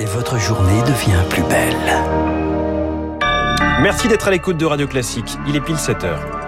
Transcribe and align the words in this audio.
et 0.00 0.06
votre 0.06 0.38
journée 0.38 0.80
devient 0.82 1.22
plus 1.28 1.42
belle. 1.42 1.76
Merci 3.82 4.08
d'être 4.08 4.28
à 4.28 4.30
l'écoute 4.30 4.56
de 4.56 4.64
Radio 4.64 4.86
Classique. 4.86 5.36
Il 5.46 5.56
est 5.56 5.60
pile 5.60 5.76
7 5.76 6.04
heures. 6.04 6.39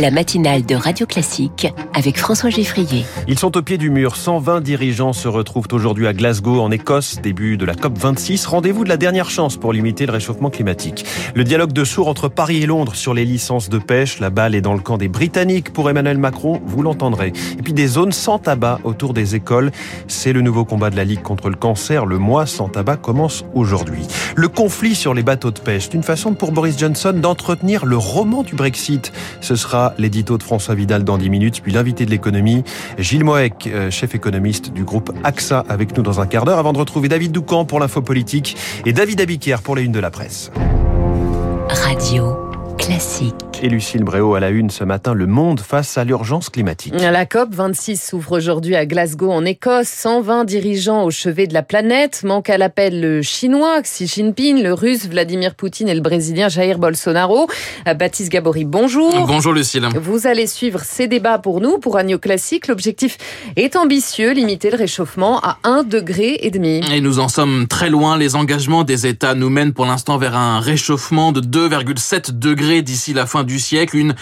La 0.00 0.10
matinale 0.10 0.64
de 0.64 0.74
Radio 0.74 1.04
Classique 1.04 1.68
avec 1.92 2.18
François 2.18 2.48
Geffrier. 2.48 3.04
Ils 3.28 3.38
sont 3.38 3.54
au 3.56 3.62
pied 3.62 3.76
du 3.76 3.90
mur. 3.90 4.16
120 4.16 4.62
dirigeants 4.62 5.12
se 5.12 5.28
retrouvent 5.28 5.68
aujourd'hui 5.72 6.06
à 6.06 6.14
Glasgow, 6.14 6.60
en 6.60 6.70
Écosse, 6.70 7.20
début 7.22 7.58
de 7.58 7.66
la 7.66 7.74
COP26. 7.74 8.46
Rendez-vous 8.46 8.84
de 8.84 8.88
la 8.88 8.96
dernière 8.96 9.28
chance 9.28 9.58
pour 9.58 9.74
limiter 9.74 10.06
le 10.06 10.12
réchauffement 10.12 10.48
climatique. 10.48 11.04
Le 11.34 11.44
dialogue 11.44 11.72
de 11.72 11.84
sourds 11.84 12.08
entre 12.08 12.28
Paris 12.28 12.62
et 12.62 12.66
Londres 12.66 12.94
sur 12.94 13.12
les 13.12 13.26
licences 13.26 13.68
de 13.68 13.78
pêche. 13.78 14.20
La 14.20 14.30
balle 14.30 14.54
est 14.54 14.62
dans 14.62 14.72
le 14.72 14.80
camp 14.80 14.96
des 14.96 15.08
Britanniques 15.08 15.70
pour 15.70 15.90
Emmanuel 15.90 16.16
Macron, 16.16 16.62
vous 16.64 16.82
l'entendrez. 16.82 17.34
Et 17.58 17.62
puis 17.62 17.74
des 17.74 17.86
zones 17.86 18.12
sans 18.12 18.38
tabac 18.38 18.80
autour 18.84 19.12
des 19.12 19.34
écoles. 19.34 19.70
C'est 20.08 20.32
le 20.32 20.40
nouveau 20.40 20.64
combat 20.64 20.88
de 20.88 20.96
la 20.96 21.04
Ligue 21.04 21.22
contre 21.22 21.50
le 21.50 21.56
cancer. 21.56 22.06
Le 22.06 22.16
mois 22.16 22.46
sans 22.46 22.68
tabac 22.68 22.96
commence 22.96 23.44
aujourd'hui. 23.54 24.06
Le 24.34 24.48
conflit 24.48 24.94
sur 24.94 25.12
les 25.12 25.22
bateaux 25.22 25.50
de 25.50 25.58
pêche, 25.58 25.84
c'est 25.84 25.94
une 25.94 26.02
façon 26.02 26.32
pour 26.32 26.52
Boris 26.52 26.78
Johnson 26.78 27.12
d'entretenir 27.14 27.84
le 27.84 27.98
roman 27.98 28.42
du 28.42 28.54
Brexit. 28.54 29.12
Ce 29.42 29.56
sera 29.56 29.89
l'édito 29.98 30.38
de 30.38 30.42
François 30.42 30.74
Vidal 30.74 31.04
dans 31.04 31.18
10 31.18 31.30
minutes, 31.30 31.62
puis 31.62 31.72
l'invité 31.72 32.04
de 32.04 32.10
l'économie, 32.10 32.64
Gilles 32.98 33.24
Moek, 33.24 33.66
euh, 33.66 33.90
chef 33.90 34.14
économiste 34.14 34.72
du 34.72 34.84
groupe 34.84 35.12
AXA, 35.24 35.64
avec 35.68 35.96
nous 35.96 36.02
dans 36.02 36.20
un 36.20 36.26
quart 36.26 36.44
d'heure, 36.44 36.58
avant 36.58 36.72
de 36.72 36.78
retrouver 36.78 37.08
David 37.08 37.32
Doucan 37.32 37.64
pour 37.64 37.80
l'info 37.80 38.02
politique 38.02 38.56
et 38.86 38.92
David 38.92 39.20
Abiquière 39.20 39.62
pour 39.62 39.76
les 39.76 39.82
unes 39.82 39.92
de 39.92 40.00
la 40.00 40.10
presse. 40.10 40.50
Radio 41.68 42.49
classique. 42.80 43.34
Et 43.62 43.68
Lucille 43.68 44.04
Bréau 44.04 44.34
à 44.34 44.40
la 44.40 44.48
une 44.48 44.70
ce 44.70 44.84
matin, 44.84 45.12
le 45.12 45.26
monde 45.26 45.60
face 45.60 45.98
à 45.98 46.04
l'urgence 46.04 46.48
climatique. 46.48 46.94
La 46.98 47.26
COP 47.26 47.54
26 47.54 48.02
s'ouvre 48.02 48.38
aujourd'hui 48.38 48.74
à 48.74 48.86
Glasgow 48.86 49.30
en 49.30 49.44
Écosse. 49.44 49.88
120 49.88 50.44
dirigeants 50.44 51.04
au 51.04 51.10
chevet 51.10 51.46
de 51.46 51.52
la 51.52 51.62
planète. 51.62 52.22
Manque 52.24 52.48
à 52.48 52.56
l'appel 52.56 53.02
le 53.02 53.20
chinois 53.20 53.82
Xi 53.82 54.06
Jinping, 54.06 54.62
le 54.62 54.72
russe 54.72 55.06
Vladimir 55.06 55.54
Poutine 55.54 55.88
et 55.88 55.94
le 55.94 56.00
brésilien 56.00 56.48
Jair 56.48 56.78
Bolsonaro. 56.78 57.48
Euh, 57.86 57.92
Baptiste 57.92 58.32
Gabory, 58.32 58.64
bonjour. 58.64 59.26
Bonjour 59.26 59.52
Lucille. 59.52 59.86
Vous 60.00 60.26
allez 60.26 60.46
suivre 60.46 60.80
ces 60.82 61.06
débats 61.06 61.38
pour 61.38 61.60
nous, 61.60 61.76
pour 61.76 61.98
Agneau 61.98 62.18
Classique. 62.18 62.66
L'objectif 62.66 63.18
est 63.56 63.76
ambitieux, 63.76 64.32
limiter 64.32 64.70
le 64.70 64.78
réchauffement 64.78 65.38
à 65.40 65.58
1 65.64 65.82
degré 65.82 66.38
et 66.40 66.50
demi. 66.50 66.80
Et 66.90 67.02
nous 67.02 67.18
en 67.18 67.28
sommes 67.28 67.66
très 67.68 67.90
loin. 67.90 68.16
Les 68.16 68.36
engagements 68.36 68.84
des 68.84 69.06
États 69.06 69.34
nous 69.34 69.50
mènent 69.50 69.74
pour 69.74 69.84
l'instant 69.84 70.16
vers 70.16 70.34
un 70.34 70.60
réchauffement 70.60 71.32
de 71.32 71.42
2,7 71.42 72.38
degrés 72.38 72.69
d'ici 72.78 73.12
la 73.12 73.26
fin 73.26 73.42
du 73.42 73.58
siècle, 73.58 73.96
une 73.96 74.14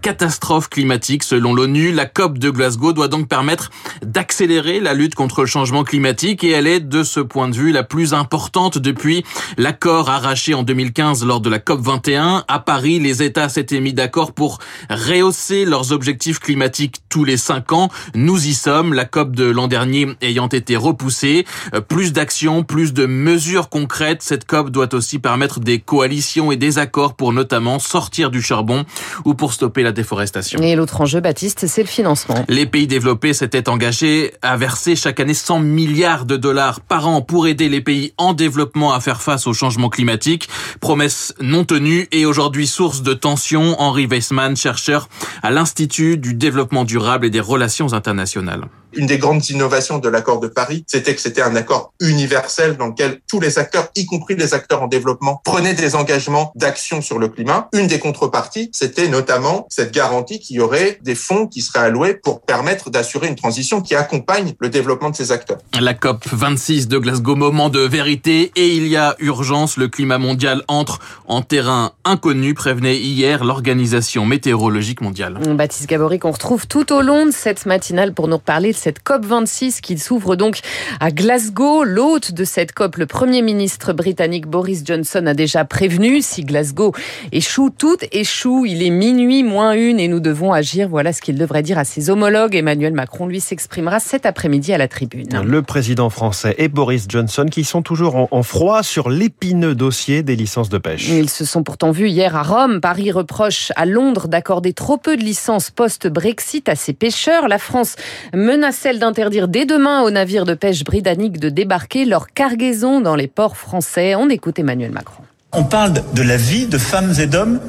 catastrophe 0.00 0.68
climatique 0.68 1.24
selon 1.24 1.54
l'ONU. 1.54 1.92
La 1.92 2.06
COP 2.06 2.38
de 2.38 2.50
Glasgow 2.50 2.92
doit 2.92 3.08
donc 3.08 3.28
permettre 3.28 3.70
d'accélérer 4.02 4.80
la 4.80 4.94
lutte 4.94 5.14
contre 5.14 5.40
le 5.40 5.46
changement 5.46 5.82
climatique 5.82 6.44
et 6.44 6.50
elle 6.50 6.66
est 6.66 6.80
de 6.80 7.02
ce 7.02 7.20
point 7.20 7.48
de 7.48 7.56
vue 7.56 7.72
la 7.72 7.82
plus 7.82 8.14
importante 8.14 8.78
depuis 8.78 9.24
l'accord 9.58 10.08
arraché 10.08 10.54
en 10.54 10.62
2015 10.62 11.24
lors 11.24 11.40
de 11.40 11.50
la 11.50 11.58
COP 11.58 11.80
21. 11.80 12.44
À 12.46 12.58
Paris, 12.60 13.00
les 13.00 13.22
États 13.22 13.48
s'étaient 13.48 13.80
mis 13.80 13.92
d'accord 13.92 14.32
pour 14.32 14.58
rehausser 14.88 15.64
leurs 15.64 15.92
objectifs 15.92 16.38
climatiques 16.38 17.02
tous 17.16 17.24
les 17.24 17.38
cinq 17.38 17.72
ans. 17.72 17.88
Nous 18.14 18.46
y 18.46 18.52
sommes, 18.52 18.92
la 18.92 19.06
COP 19.06 19.34
de 19.34 19.46
l'an 19.46 19.68
dernier 19.68 20.06
ayant 20.20 20.48
été 20.48 20.76
repoussée. 20.76 21.46
Plus 21.88 22.12
d'actions, 22.12 22.62
plus 22.62 22.92
de 22.92 23.06
mesures 23.06 23.70
concrètes. 23.70 24.20
Cette 24.20 24.44
COP 24.44 24.68
doit 24.68 24.92
aussi 24.92 25.18
permettre 25.18 25.58
des 25.58 25.78
coalitions 25.78 26.52
et 26.52 26.56
des 26.56 26.76
accords 26.76 27.14
pour 27.14 27.32
notamment 27.32 27.78
sortir 27.78 28.30
du 28.30 28.42
charbon 28.42 28.84
ou 29.24 29.32
pour 29.32 29.54
stopper 29.54 29.82
la 29.82 29.92
déforestation. 29.92 30.60
Et 30.60 30.76
l'autre 30.76 31.00
enjeu, 31.00 31.20
Baptiste, 31.20 31.66
c'est 31.66 31.80
le 31.80 31.88
financement. 31.88 32.44
Les 32.50 32.66
pays 32.66 32.86
développés 32.86 33.32
s'étaient 33.32 33.70
engagés 33.70 34.34
à 34.42 34.58
verser 34.58 34.94
chaque 34.94 35.18
année 35.18 35.32
100 35.32 35.60
milliards 35.60 36.26
de 36.26 36.36
dollars 36.36 36.82
par 36.82 37.08
an 37.08 37.22
pour 37.22 37.46
aider 37.46 37.70
les 37.70 37.80
pays 37.80 38.12
en 38.18 38.34
développement 38.34 38.92
à 38.92 39.00
faire 39.00 39.22
face 39.22 39.46
au 39.46 39.54
changement 39.54 39.88
climatique. 39.88 40.50
Promesse 40.80 41.32
non 41.40 41.64
tenue 41.64 42.08
et 42.12 42.26
aujourd'hui 42.26 42.66
source 42.66 43.00
de 43.00 43.14
tension. 43.14 43.80
Henri 43.80 44.06
Weissmann, 44.06 44.54
chercheur 44.54 45.08
à 45.42 45.50
l'Institut 45.50 46.18
du 46.18 46.34
développement 46.34 46.84
durable 46.84 47.05
et 47.24 47.30
des 47.30 47.40
relations 47.40 47.92
internationales 47.92 48.64
une 48.94 49.06
des 49.06 49.18
grandes 49.18 49.48
innovations 49.50 49.98
de 49.98 50.08
l'accord 50.08 50.40
de 50.40 50.48
Paris, 50.48 50.84
c'était 50.86 51.14
que 51.14 51.20
c'était 51.20 51.42
un 51.42 51.56
accord 51.56 51.92
universel 52.00 52.76
dans 52.76 52.88
lequel 52.88 53.20
tous 53.28 53.40
les 53.40 53.58
acteurs, 53.58 53.88
y 53.96 54.06
compris 54.06 54.36
les 54.36 54.54
acteurs 54.54 54.82
en 54.82 54.86
développement, 54.86 55.40
prenaient 55.44 55.74
des 55.74 55.94
engagements 55.94 56.52
d'action 56.54 57.02
sur 57.02 57.18
le 57.18 57.28
climat. 57.28 57.68
Une 57.72 57.86
des 57.86 57.98
contreparties, 57.98 58.70
c'était 58.72 59.08
notamment 59.08 59.66
cette 59.70 59.92
garantie 59.92 60.40
qu'il 60.40 60.56
y 60.56 60.60
aurait 60.60 60.98
des 61.02 61.14
fonds 61.14 61.46
qui 61.46 61.62
seraient 61.62 61.86
alloués 61.86 62.14
pour 62.14 62.40
permettre 62.42 62.90
d'assurer 62.90 63.28
une 63.28 63.36
transition 63.36 63.80
qui 63.80 63.94
accompagne 63.94 64.54
le 64.58 64.68
développement 64.68 65.10
de 65.10 65.16
ces 65.16 65.32
acteurs. 65.32 65.58
La 65.78 65.94
COP 65.94 66.24
26 66.30 66.88
de 66.88 66.98
Glasgow, 66.98 67.36
moment 67.36 67.68
de 67.68 67.80
vérité 67.80 68.52
et 68.56 68.68
il 68.68 68.86
y 68.86 68.96
a 68.96 69.16
urgence. 69.18 69.76
Le 69.76 69.88
climat 69.88 70.18
mondial 70.18 70.62
entre 70.68 71.00
en 71.26 71.42
terrain 71.42 71.92
inconnu, 72.04 72.54
prévenait 72.54 72.96
hier 72.96 73.44
l'Organisation 73.44 74.26
météorologique 74.26 75.00
mondiale. 75.00 75.38
Baptiste 75.54 75.88
Gabory, 75.88 76.18
qu'on 76.18 76.30
retrouve 76.30 76.66
tout 76.66 76.92
au 76.92 77.02
long 77.02 77.26
de 77.26 77.30
cette 77.30 77.66
matinale 77.66 78.14
pour 78.14 78.28
nous 78.28 78.36
reparler 78.36 78.72
cette 78.78 79.02
COP26 79.04 79.80
qui 79.80 79.98
s'ouvre 79.98 80.36
donc 80.36 80.60
à 81.00 81.10
Glasgow. 81.10 81.84
L'hôte 81.84 82.32
de 82.32 82.44
cette 82.44 82.72
COP, 82.72 82.96
le 82.96 83.06
Premier 83.06 83.42
ministre 83.42 83.92
britannique 83.92 84.46
Boris 84.46 84.82
Johnson, 84.84 85.26
a 85.26 85.34
déjà 85.34 85.64
prévenu 85.64 86.22
si 86.22 86.44
Glasgow 86.44 86.92
échoue, 87.32 87.70
tout 87.70 87.98
échoue. 88.12 88.66
Il 88.66 88.82
est 88.82 88.90
minuit 88.90 89.42
moins 89.42 89.72
une 89.72 90.00
et 90.00 90.08
nous 90.08 90.20
devons 90.20 90.52
agir. 90.52 90.88
Voilà 90.88 91.12
ce 91.12 91.22
qu'il 91.22 91.36
devrait 91.38 91.62
dire 91.62 91.78
à 91.78 91.84
ses 91.84 92.10
homologues. 92.10 92.54
Emmanuel 92.54 92.92
Macron, 92.92 93.26
lui, 93.26 93.40
s'exprimera 93.40 94.00
cet 94.00 94.26
après-midi 94.26 94.72
à 94.72 94.78
la 94.78 94.88
tribune. 94.88 95.42
Le 95.44 95.62
président 95.62 96.10
français 96.10 96.54
et 96.58 96.68
Boris 96.68 97.06
Johnson 97.08 97.46
qui 97.50 97.64
sont 97.64 97.82
toujours 97.82 98.28
en 98.30 98.42
froid 98.42 98.82
sur 98.82 99.08
l'épineux 99.08 99.74
dossier 99.74 100.22
des 100.22 100.36
licences 100.36 100.68
de 100.68 100.78
pêche. 100.78 101.08
Ils 101.08 101.30
se 101.30 101.44
sont 101.44 101.62
pourtant 101.62 101.90
vus 101.90 102.08
hier 102.08 102.36
à 102.36 102.42
Rome. 102.42 102.80
Paris 102.80 103.10
reproche 103.10 103.72
à 103.76 103.86
Londres 103.86 104.28
d'accorder 104.28 104.72
trop 104.72 104.96
peu 104.96 105.16
de 105.16 105.22
licences 105.22 105.70
post-Brexit 105.70 106.68
à 106.68 106.74
ses 106.74 106.92
pêcheurs. 106.92 107.48
La 107.48 107.58
France 107.58 107.96
menace 108.34 108.65
celle 108.72 108.98
d'interdire 108.98 109.48
dès 109.48 109.66
demain 109.66 110.02
aux 110.02 110.10
navires 110.10 110.44
de 110.44 110.54
pêche 110.54 110.84
britanniques 110.84 111.38
de 111.38 111.48
débarquer 111.48 112.04
leur 112.04 112.28
cargaison 112.28 113.00
dans 113.00 113.14
les 113.14 113.28
ports 113.28 113.56
français. 113.56 114.14
On 114.14 114.28
écoute 114.28 114.58
Emmanuel 114.58 114.92
Macron. 114.92 115.22
On 115.52 115.64
parle 115.64 115.94
de 116.14 116.22
la 116.22 116.36
vie 116.36 116.66
de 116.66 116.78
femmes 116.78 117.14
et 117.18 117.26
d'hommes 117.26 117.60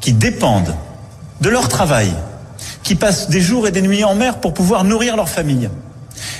qui 0.00 0.12
dépendent 0.12 0.74
de 1.40 1.48
leur 1.48 1.68
travail, 1.68 2.12
qui 2.82 2.94
passent 2.94 3.30
des 3.30 3.40
jours 3.40 3.66
et 3.66 3.70
des 3.70 3.82
nuits 3.82 4.04
en 4.04 4.14
mer 4.14 4.40
pour 4.40 4.54
pouvoir 4.54 4.84
nourrir 4.84 5.16
leur 5.16 5.28
famille. 5.28 5.68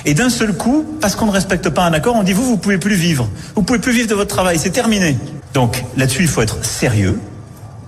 Et 0.05 0.13
d'un 0.13 0.29
seul 0.29 0.53
coup, 0.53 0.85
parce 1.01 1.15
qu'on 1.15 1.25
ne 1.25 1.31
respecte 1.31 1.69
pas 1.69 1.83
un 1.83 1.93
accord, 1.93 2.15
on 2.15 2.23
dit 2.23 2.33
vous, 2.33 2.45
vous 2.45 2.57
pouvez 2.57 2.77
plus 2.77 2.95
vivre. 2.95 3.29
Vous 3.55 3.63
pouvez 3.63 3.79
plus 3.79 3.93
vivre 3.93 4.07
de 4.07 4.15
votre 4.15 4.33
travail, 4.33 4.59
c'est 4.59 4.71
terminé. 4.71 5.17
Donc 5.53 5.83
là-dessus, 5.97 6.23
il 6.23 6.27
faut 6.27 6.41
être 6.41 6.63
sérieux. 6.65 7.19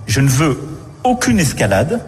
Je 0.06 0.20
ne 0.20 0.28
veux 0.28 0.58
aucune 1.04 1.38
escalade, 1.38 2.00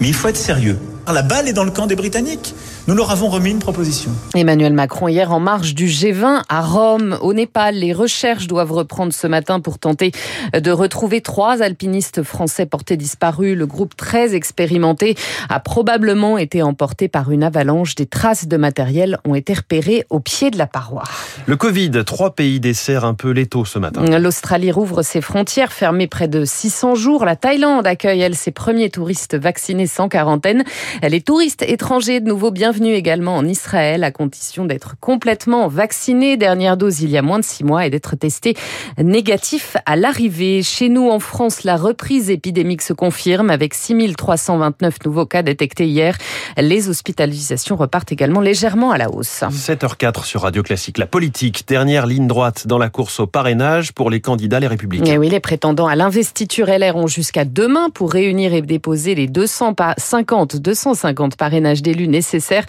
mais 0.00 0.08
il 0.08 0.14
faut 0.14 0.28
être 0.28 0.36
sérieux. 0.36 0.78
La 1.12 1.22
balle 1.22 1.48
est 1.48 1.52
dans 1.52 1.64
le 1.64 1.70
camp 1.70 1.86
des 1.86 1.96
Britanniques. 1.96 2.54
Nous 2.90 2.96
leur 2.96 3.12
avons 3.12 3.28
remis 3.28 3.52
une 3.52 3.60
proposition. 3.60 4.10
Emmanuel 4.34 4.72
Macron, 4.72 5.06
hier 5.06 5.30
en 5.30 5.38
marge 5.38 5.76
du 5.76 5.86
G20 5.86 6.42
à 6.48 6.60
Rome, 6.60 7.16
au 7.20 7.32
Népal, 7.32 7.76
les 7.76 7.92
recherches 7.92 8.48
doivent 8.48 8.72
reprendre 8.72 9.12
ce 9.12 9.28
matin 9.28 9.60
pour 9.60 9.78
tenter 9.78 10.10
de 10.52 10.70
retrouver 10.72 11.20
trois 11.20 11.62
alpinistes 11.62 12.24
français 12.24 12.66
portés 12.66 12.96
disparus. 12.96 13.56
Le 13.56 13.64
groupe 13.64 13.94
très 13.94 14.34
expérimenté 14.34 15.14
a 15.48 15.60
probablement 15.60 16.36
été 16.36 16.64
emporté 16.64 17.06
par 17.06 17.30
une 17.30 17.44
avalanche. 17.44 17.94
Des 17.94 18.06
traces 18.06 18.48
de 18.48 18.56
matériel 18.56 19.18
ont 19.24 19.36
été 19.36 19.54
repérées 19.54 20.04
au 20.10 20.18
pied 20.18 20.50
de 20.50 20.58
la 20.58 20.66
paroi. 20.66 21.04
Le 21.46 21.54
Covid, 21.54 21.92
trois 22.04 22.34
pays 22.34 22.58
desserrent 22.58 23.04
un 23.04 23.14
peu 23.14 23.30
l'étau 23.30 23.64
ce 23.64 23.78
matin. 23.78 24.18
L'Australie 24.18 24.72
rouvre 24.72 25.02
ses 25.02 25.20
frontières, 25.20 25.72
fermées 25.72 26.08
près 26.08 26.26
de 26.26 26.44
600 26.44 26.96
jours. 26.96 27.24
La 27.24 27.36
Thaïlande 27.36 27.86
accueille, 27.86 28.22
elle, 28.22 28.34
ses 28.34 28.50
premiers 28.50 28.90
touristes 28.90 29.36
vaccinés 29.36 29.86
sans 29.86 30.08
quarantaine. 30.08 30.64
Les 31.08 31.20
touristes 31.20 31.62
étrangers 31.62 32.18
de 32.18 32.26
nouveau 32.26 32.50
bienvenus 32.50 32.79
bienvenue 32.80 32.96
également 32.96 33.36
en 33.36 33.44
Israël 33.44 34.04
à 34.04 34.10
condition 34.10 34.64
d'être 34.64 34.94
complètement 35.00 35.68
vacciné. 35.68 36.38
Dernière 36.38 36.78
dose 36.78 37.02
il 37.02 37.10
y 37.10 37.18
a 37.18 37.22
moins 37.22 37.38
de 37.38 37.44
six 37.44 37.62
mois 37.62 37.84
et 37.84 37.90
d'être 37.90 38.16
testé 38.16 38.56
négatif 38.96 39.76
à 39.84 39.96
l'arrivée. 39.96 40.62
Chez 40.62 40.88
nous 40.88 41.10
en 41.10 41.18
France, 41.18 41.64
la 41.64 41.76
reprise 41.76 42.30
épidémique 42.30 42.80
se 42.80 42.94
confirme 42.94 43.50
avec 43.50 43.74
6329 43.74 45.04
nouveaux 45.04 45.26
cas 45.26 45.42
détectés 45.42 45.88
hier. 45.88 46.16
Les 46.56 46.88
hospitalisations 46.88 47.76
repartent 47.76 48.12
également 48.12 48.40
légèrement 48.40 48.92
à 48.92 48.98
la 48.98 49.10
hausse. 49.10 49.42
7h04 49.50 50.24
sur 50.24 50.40
Radio 50.42 50.62
Classique. 50.62 50.96
La 50.96 51.06
politique, 51.06 51.64
dernière 51.68 52.06
ligne 52.06 52.28
droite 52.28 52.66
dans 52.66 52.78
la 52.78 52.88
course 52.88 53.20
au 53.20 53.26
parrainage 53.26 53.92
pour 53.92 54.08
les 54.08 54.22
candidats 54.22 54.60
les 54.60 54.68
républicains. 54.68 55.04
Et 55.04 55.14
eh 55.14 55.18
oui, 55.18 55.28
les 55.28 55.40
prétendants 55.40 55.86
à 55.86 55.96
l'investiture 55.96 56.68
LR 56.68 56.96
ont 56.96 57.08
jusqu'à 57.08 57.44
demain 57.44 57.90
pour 57.90 58.10
réunir 58.10 58.54
et 58.54 58.62
déposer 58.62 59.14
les 59.14 59.26
250, 59.26 60.56
250 60.56 61.36
parrainages 61.36 61.82
d'élus 61.82 62.08
nécessaires 62.08 62.59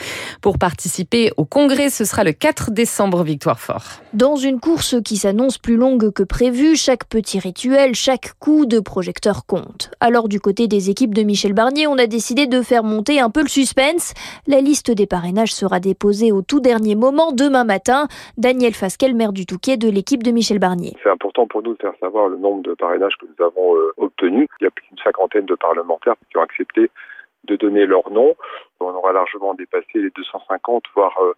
Pour 0.42 0.58
participer 0.58 1.32
au 1.38 1.46
congrès, 1.46 1.90
ce 1.90 2.06
sera 2.06 2.24
le 2.24 2.32
4 2.32 2.72
décembre, 2.72 3.24
Victoire 3.24 3.60
Fort. 3.60 4.02
Dans 4.14 4.36
une 4.36 4.60
course 4.60 4.96
qui 5.04 5.18
s'annonce 5.18 5.58
plus 5.58 5.76
longue 5.76 6.12
que 6.12 6.24
prévu, 6.24 6.76
chaque 6.76 7.06
petit 7.06 7.40
rituel, 7.40 7.96
chaque 7.96 8.34
coup 8.40 8.66
de 8.66 8.80
projecteur 8.80 9.46
compte. 9.46 9.92
Alors 10.00 10.28
du 10.28 10.40
côté 10.40 10.68
des 10.68 10.90
équipes 10.90 11.14
de 11.14 11.24
Michel 11.24 11.54
Barnier, 11.54 11.88
on 11.88 11.98
a 11.98 12.08
décidé 12.08 12.48
de 12.48 12.62
faire 12.62 12.84
monter 12.84 13.20
un 13.20 13.30
peu 13.30 13.42
le 13.42 13.48
suspense. 13.48 14.14
La 14.48 14.62
liste 14.62 14.92
des 14.92 15.08
parrainages 15.08 15.54
sera 15.54 15.80
déposée 15.80 16.32
au 16.32 16.42
tout 16.42 16.60
dernier 16.60 16.96
moment 16.96 17.32
demain 17.32 17.64
matin. 17.64 18.08
Daniel 18.38 18.74
Fasquel, 18.74 19.16
maire 19.16 19.34
du 19.34 19.46
Touquet 19.46 19.78
de 19.78 19.90
l'équipe 19.90 20.24
de 20.24 20.32
Michel 20.32 20.60
Barnier. 20.60 20.94
C'est 21.04 21.10
important 21.10 21.48
pour 21.48 21.64
nous 21.64 21.74
de 21.74 21.80
faire 21.82 21.94
savoir 22.00 22.28
le 22.28 22.38
nombre 22.38 22.64
de 22.64 22.74
parrainages 22.74 23.16
que 23.20 23.26
nous 23.26 23.46
avons 23.46 23.76
euh, 23.76 23.94
obtenus. 23.98 24.48
Il 24.60 24.66
y 24.66 24.68
a 24.68 24.72
plus 24.72 24.86
d'une 24.88 25.04
cinquantaine 25.04 25.46
de 25.46 25.56
parlementaires 25.56 26.16
qui 26.30 26.38
ont 26.38 26.42
accepté 26.42 26.90
de 27.46 27.56
donner 27.56 27.86
leur 27.86 28.10
nom. 28.12 28.36
On 28.82 28.96
aura 28.96 29.14
largement 29.14 29.54
dépassé 29.54 29.86
les 29.96 30.10
250, 30.10 30.84
voire 30.96 31.18
euh, 31.22 31.34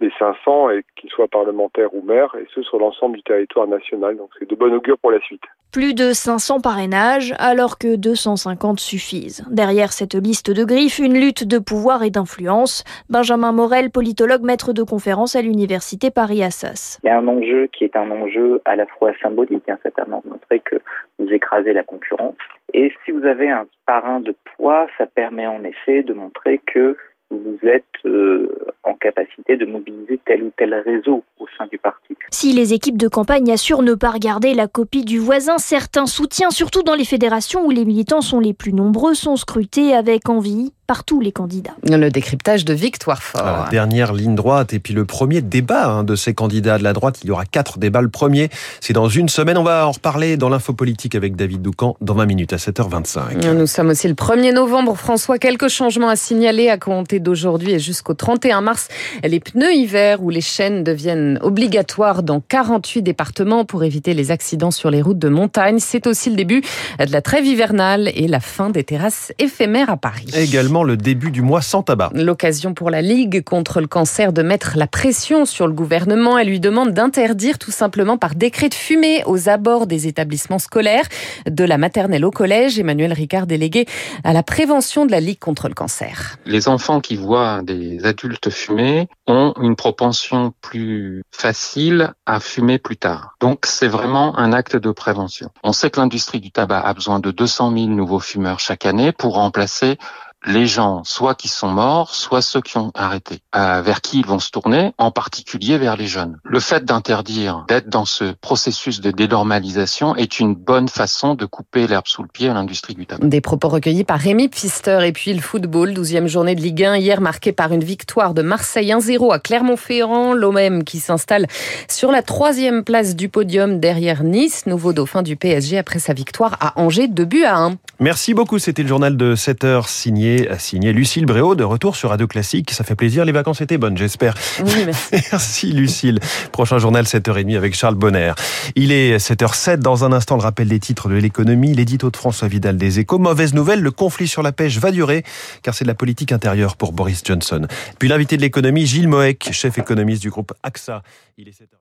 les 0.00 0.10
500, 0.18 0.70
et 0.70 0.84
qu'ils 0.96 1.10
soient 1.10 1.28
parlementaires 1.28 1.92
ou 1.94 2.02
maires, 2.02 2.34
et 2.40 2.46
ce 2.54 2.62
sur 2.62 2.78
l'ensemble 2.78 3.16
du 3.16 3.22
territoire 3.22 3.66
national. 3.66 4.16
Donc 4.16 4.30
c'est 4.38 4.48
de 4.48 4.54
bon 4.54 4.72
augure 4.72 4.98
pour 4.98 5.10
la 5.10 5.20
suite. 5.20 5.42
Plus 5.72 5.94
de 5.94 6.12
500 6.12 6.60
parrainages, 6.60 7.34
alors 7.38 7.78
que 7.78 7.96
250 7.96 8.80
suffisent. 8.80 9.44
Derrière 9.50 9.92
cette 9.92 10.14
liste 10.14 10.50
de 10.50 10.64
griffes, 10.64 10.98
une 10.98 11.18
lutte 11.18 11.46
de 11.46 11.58
pouvoir 11.58 12.02
et 12.02 12.10
d'influence. 12.10 12.84
Benjamin 13.10 13.52
Morel, 13.52 13.90
politologue, 13.90 14.42
maître 14.42 14.72
de 14.72 14.82
conférence 14.82 15.36
à 15.36 15.42
l'université 15.42 16.10
Paris-Assas. 16.10 17.00
Il 17.04 17.08
y 17.08 17.10
a 17.10 17.18
un 17.18 17.28
enjeu 17.28 17.66
qui 17.66 17.84
est 17.84 17.96
un 17.96 18.10
enjeu 18.10 18.62
à 18.64 18.76
la 18.76 18.86
fois 18.86 19.12
symbolique, 19.20 19.68
hein, 19.68 19.78
certainement, 19.82 20.22
montrer 20.24 20.60
que 20.60 20.76
vous 21.18 21.28
écrasez 21.30 21.72
la 21.72 21.82
concurrence. 21.82 22.36
Et 22.74 22.92
si 23.04 23.12
vous 23.12 23.24
avez 23.24 23.50
un 23.50 23.66
parrain 23.86 24.20
de 24.20 24.34
poids, 24.56 24.86
ça 24.98 25.06
permet 25.06 25.46
en 25.46 25.64
effet 25.64 26.02
de 26.02 26.12
montrer 26.12 26.60
que 26.66 26.96
vous 27.30 27.58
êtes 27.62 27.84
euh, 28.06 28.48
en 28.84 28.94
capacité 28.94 29.56
de 29.56 29.66
mobiliser 29.66 30.18
tel 30.24 30.42
ou 30.42 30.50
tel 30.56 30.74
réseau 30.74 31.24
au 31.38 31.46
sein 31.58 31.66
du 31.66 31.78
parti. 31.78 32.16
Si 32.30 32.52
les 32.52 32.72
équipes 32.72 32.96
de 32.96 33.08
campagne 33.08 33.50
assurent 33.52 33.82
ne 33.82 33.94
pas 33.94 34.10
regarder 34.10 34.54
la 34.54 34.66
copie 34.66 35.04
du 35.04 35.18
voisin, 35.18 35.58
certains 35.58 36.06
soutiens, 36.06 36.50
surtout 36.50 36.82
dans 36.82 36.94
les 36.94 37.04
fédérations 37.04 37.66
où 37.66 37.70
les 37.70 37.84
militants 37.84 38.22
sont 38.22 38.40
les 38.40 38.54
plus 38.54 38.72
nombreux, 38.72 39.14
sont 39.14 39.36
scrutés 39.36 39.94
avec 39.94 40.28
envie 40.28 40.72
par 40.88 41.04
tous 41.04 41.20
les 41.20 41.32
candidats. 41.32 41.76
Le 41.84 42.08
décryptage 42.08 42.64
de 42.64 42.72
Victoire 42.72 43.22
Fort. 43.22 43.42
La 43.44 43.68
dernière 43.70 44.14
ligne 44.14 44.34
droite 44.34 44.72
et 44.72 44.78
puis 44.78 44.94
le 44.94 45.04
premier 45.04 45.42
débat 45.42 45.86
hein, 45.86 46.02
de 46.02 46.16
ces 46.16 46.32
candidats 46.32 46.78
de 46.78 46.82
la 46.82 46.94
droite. 46.94 47.18
Il 47.22 47.28
y 47.28 47.30
aura 47.30 47.44
quatre 47.44 47.78
débats. 47.78 48.00
Le 48.00 48.08
premier, 48.08 48.48
c'est 48.80 48.94
dans 48.94 49.10
une 49.10 49.28
semaine. 49.28 49.58
On 49.58 49.62
va 49.62 49.86
en 49.86 49.90
reparler 49.90 50.38
dans 50.38 50.48
l'info 50.48 50.72
politique 50.72 51.14
avec 51.14 51.36
David 51.36 51.60
Doucan 51.60 51.94
dans 52.00 52.14
20 52.14 52.24
minutes 52.24 52.54
à 52.54 52.56
7h25. 52.56 53.52
Nous 53.52 53.66
sommes 53.66 53.90
aussi 53.90 54.08
le 54.08 54.14
1er 54.14 54.54
novembre. 54.54 54.96
François, 54.96 55.38
quelques 55.38 55.68
changements 55.68 56.08
à 56.08 56.16
signaler 56.16 56.70
à 56.70 56.78
compter 56.78 57.20
d'aujourd'hui 57.20 57.72
et 57.72 57.78
jusqu'au 57.78 58.14
31 58.14 58.62
mars. 58.62 58.88
Les 59.22 59.40
pneus 59.40 59.74
hiver 59.74 60.22
ou 60.22 60.30
les 60.30 60.40
chaînes 60.40 60.84
deviennent 60.84 61.38
obligatoires 61.42 62.22
dans 62.22 62.40
48 62.40 63.02
départements 63.02 63.66
pour 63.66 63.84
éviter 63.84 64.14
les 64.14 64.30
accidents 64.30 64.70
sur 64.70 64.90
les 64.90 65.02
routes 65.02 65.18
de 65.18 65.28
montagne. 65.28 65.80
C'est 65.80 66.06
aussi 66.06 66.30
le 66.30 66.36
début 66.36 66.62
de 66.98 67.12
la 67.12 67.20
trêve 67.20 67.44
hivernale 67.44 68.10
et 68.14 68.26
la 68.26 68.40
fin 68.40 68.70
des 68.70 68.84
terrasses 68.84 69.34
éphémères 69.38 69.90
à 69.90 69.98
Paris. 69.98 70.28
Également 70.34 70.77
le 70.84 70.96
début 70.96 71.30
du 71.30 71.42
mois 71.42 71.62
sans 71.62 71.82
tabac. 71.82 72.10
L'occasion 72.14 72.74
pour 72.74 72.90
la 72.90 73.02
Ligue 73.02 73.42
contre 73.44 73.80
le 73.80 73.86
cancer 73.86 74.32
de 74.32 74.42
mettre 74.42 74.76
la 74.76 74.86
pression 74.86 75.44
sur 75.44 75.66
le 75.66 75.72
gouvernement. 75.72 76.38
Elle 76.38 76.48
lui 76.48 76.60
demande 76.60 76.92
d'interdire 76.92 77.58
tout 77.58 77.70
simplement 77.70 78.18
par 78.18 78.34
décret 78.34 78.68
de 78.68 78.74
fumer 78.74 79.22
aux 79.26 79.48
abords 79.48 79.86
des 79.86 80.06
établissements 80.06 80.58
scolaires, 80.58 81.06
de 81.48 81.64
la 81.64 81.78
maternelle 81.78 82.24
au 82.24 82.30
collège. 82.30 82.78
Emmanuel 82.78 83.12
Ricard, 83.12 83.46
délégué 83.46 83.86
à 84.24 84.32
la 84.32 84.42
prévention 84.42 85.06
de 85.06 85.10
la 85.10 85.20
Ligue 85.20 85.38
contre 85.38 85.68
le 85.68 85.74
cancer. 85.74 86.36
Les 86.46 86.68
enfants 86.68 87.00
qui 87.00 87.16
voient 87.16 87.62
des 87.62 88.04
adultes 88.04 88.50
fumer 88.50 89.08
ont 89.26 89.54
une 89.60 89.76
propension 89.76 90.52
plus 90.60 91.22
facile 91.30 92.12
à 92.26 92.40
fumer 92.40 92.78
plus 92.78 92.96
tard. 92.96 93.34
Donc 93.40 93.66
c'est 93.66 93.88
vraiment 93.88 94.38
un 94.38 94.52
acte 94.52 94.76
de 94.76 94.90
prévention. 94.90 95.50
On 95.62 95.72
sait 95.72 95.90
que 95.90 96.00
l'industrie 96.00 96.40
du 96.40 96.50
tabac 96.50 96.80
a 96.80 96.94
besoin 96.94 97.20
de 97.20 97.30
200 97.30 97.72
000 97.72 97.86
nouveaux 97.86 98.20
fumeurs 98.20 98.60
chaque 98.60 98.86
année 98.86 99.12
pour 99.12 99.34
remplacer 99.34 99.98
les 100.46 100.66
gens, 100.66 101.02
soit 101.04 101.34
qui 101.34 101.48
sont 101.48 101.68
morts, 101.68 102.14
soit 102.14 102.42
ceux 102.42 102.60
qui 102.60 102.78
ont 102.78 102.92
arrêté, 102.94 103.40
euh, 103.56 103.82
vers 103.82 104.00
qui 104.00 104.20
ils 104.20 104.26
vont 104.26 104.38
se 104.38 104.50
tourner, 104.50 104.92
en 104.98 105.10
particulier 105.10 105.78
vers 105.78 105.96
les 105.96 106.06
jeunes. 106.06 106.38
Le 106.44 106.60
fait 106.60 106.84
d'interdire, 106.84 107.64
d'être 107.68 107.88
dans 107.88 108.04
ce 108.04 108.32
processus 108.40 109.00
de 109.00 109.10
dénormalisation 109.10 110.16
est 110.16 110.38
une 110.38 110.54
bonne 110.54 110.88
façon 110.88 111.34
de 111.34 111.44
couper 111.44 111.86
l'herbe 111.86 112.06
sous 112.06 112.22
le 112.22 112.28
pied 112.28 112.48
à 112.48 112.54
l'industrie 112.54 112.94
du 112.94 113.06
tabac. 113.06 113.26
Des 113.26 113.40
propos 113.40 113.68
recueillis 113.68 114.04
par 114.04 114.18
Rémi 114.18 114.48
Pfister 114.48 115.00
et 115.02 115.12
puis 115.12 115.34
le 115.34 115.40
football, 115.40 115.92
12e 115.92 116.26
journée 116.26 116.54
de 116.54 116.60
Ligue 116.60 116.84
1, 116.84 116.96
hier 116.96 117.20
marquée 117.20 117.52
par 117.52 117.72
une 117.72 117.84
victoire 117.84 118.32
de 118.32 118.42
Marseille 118.42 118.90
1-0 118.90 119.32
à 119.32 119.38
Clermont-Ferrand, 119.38 120.34
l'OM 120.34 120.84
qui 120.84 121.00
s'installe 121.00 121.46
sur 121.88 122.12
la 122.12 122.22
troisième 122.22 122.84
place 122.84 123.16
du 123.16 123.28
podium 123.28 123.80
derrière 123.80 124.22
Nice, 124.22 124.66
nouveau 124.66 124.92
dauphin 124.92 125.22
du 125.22 125.36
PSG 125.36 125.78
après 125.78 125.98
sa 125.98 126.12
victoire 126.12 126.56
à 126.60 126.80
Angers, 126.80 127.08
2 127.08 127.24
buts 127.24 127.44
à 127.44 127.58
1. 127.58 127.76
Merci 128.00 128.32
beaucoup, 128.34 128.60
c'était 128.60 128.82
le 128.82 128.88
journal 128.88 129.16
de 129.16 129.34
7 129.34 129.64
heures 129.64 129.88
signé, 129.88 130.27
signé 130.58 130.92
Lucille 130.92 131.26
Bréau 131.26 131.54
de 131.54 131.64
retour 131.64 131.96
sur 131.96 132.10
Radio 132.10 132.26
Classique. 132.26 132.70
Ça 132.70 132.84
fait 132.84 132.94
plaisir, 132.94 133.24
les 133.24 133.32
vacances 133.32 133.60
étaient 133.60 133.78
bonnes, 133.78 133.96
j'espère. 133.96 134.34
Oui, 134.64 134.84
merci. 134.84 135.08
merci 135.32 135.72
Lucille. 135.72 136.20
Prochain 136.52 136.78
journal 136.78 137.04
7h30 137.04 137.56
avec 137.56 137.74
Charles 137.74 137.94
Bonner. 137.94 138.32
Il 138.74 138.92
est 138.92 139.16
7h07, 139.18 139.76
dans 139.76 140.04
un 140.04 140.12
instant 140.12 140.36
le 140.36 140.42
rappel 140.42 140.68
des 140.68 140.80
titres 140.80 141.08
de 141.08 141.14
l'économie, 141.14 141.74
l'édito 141.74 142.10
de 142.10 142.16
François 142.16 142.48
Vidal 142.48 142.76
des 142.76 142.98
Échos. 143.00 143.18
Mauvaise 143.18 143.54
nouvelle, 143.54 143.80
le 143.80 143.90
conflit 143.90 144.28
sur 144.28 144.42
la 144.42 144.52
pêche 144.52 144.78
va 144.78 144.90
durer, 144.90 145.24
car 145.62 145.74
c'est 145.74 145.84
de 145.84 145.88
la 145.88 145.94
politique 145.94 146.32
intérieure 146.32 146.76
pour 146.76 146.92
Boris 146.92 147.22
Johnson. 147.24 147.66
Puis 147.98 148.08
l'invité 148.08 148.36
de 148.36 148.42
l'économie, 148.42 148.86
Gilles 148.86 149.08
Moek, 149.08 149.48
chef 149.52 149.78
économiste 149.78 150.22
du 150.22 150.30
groupe 150.30 150.52
AXA. 150.62 151.02
Il 151.36 151.48
est 151.48 151.52
7h... 151.52 151.78